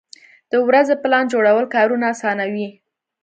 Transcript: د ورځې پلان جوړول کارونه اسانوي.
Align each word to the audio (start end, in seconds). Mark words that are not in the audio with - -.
د 0.51 0.53
ورځې 0.67 0.95
پلان 1.03 1.25
جوړول 1.33 1.65
کارونه 1.75 2.05
اسانوي. 2.13 2.67